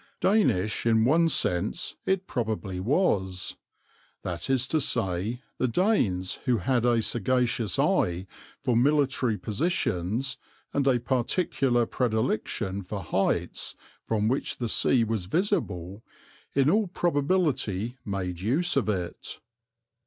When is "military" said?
8.75-9.37